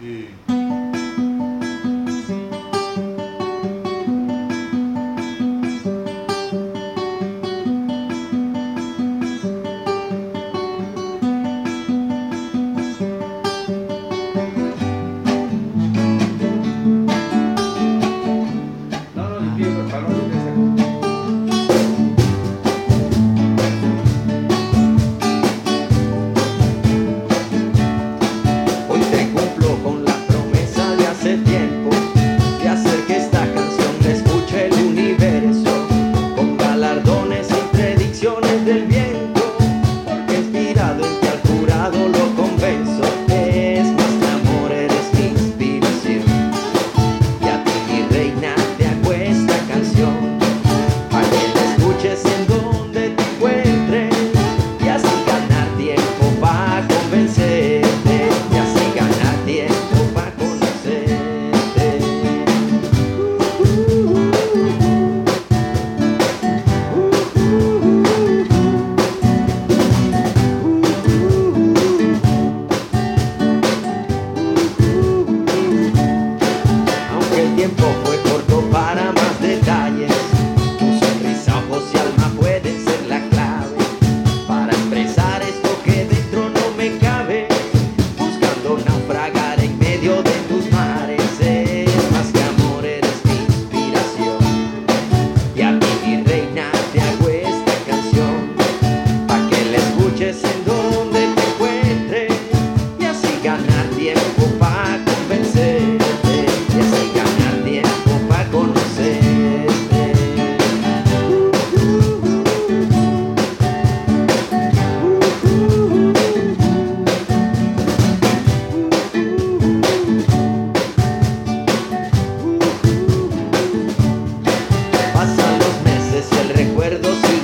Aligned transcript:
嗯。 0.00 0.57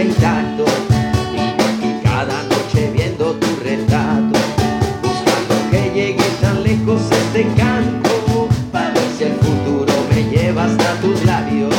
Y 0.00 0.04
cada 2.04 2.44
noche 2.44 2.88
viendo 2.94 3.32
tu 3.32 3.46
retrato, 3.64 4.38
buscando 5.02 5.70
que 5.72 5.90
llegue 5.92 6.24
tan 6.40 6.62
lejos 6.62 7.02
este 7.10 7.42
canto, 7.56 8.48
para 8.70 8.90
ver 8.90 9.08
si 9.18 9.24
el 9.24 9.32
futuro 9.32 9.92
me 10.14 10.22
lleva 10.30 10.66
hasta 10.66 10.94
tus 11.00 11.24
labios. 11.24 11.77